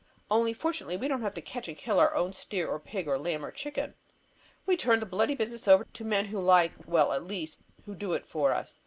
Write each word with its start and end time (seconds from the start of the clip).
Only 0.31 0.51
fortunately 0.53 0.97
we 0.97 1.07
don't 1.07 1.21
have 1.21 1.35
to 1.35 1.43
catch 1.43 1.67
and 1.67 1.77
kill 1.77 1.99
our 1.99 2.15
own 2.15 2.33
steer 2.33 2.67
or 2.67 2.79
pig 2.79 3.07
or 3.07 3.19
lamb 3.19 3.45
or 3.45 3.51
chicken. 3.51 3.93
We 4.65 4.75
turn 4.75 4.99
the 4.99 5.05
bloody 5.05 5.35
business 5.35 5.67
over 5.67 5.83
to 5.93 6.03
men 6.03 6.25
who 6.25 6.39
like 6.39 6.71
well, 6.87 7.11
at 7.13 7.23
least, 7.27 7.59
who 7.85 7.93
do 7.93 8.13
it 8.13 8.25
for 8.25 8.51
us. 8.51 8.79